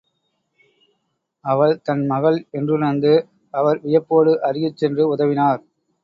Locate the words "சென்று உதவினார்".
4.75-5.61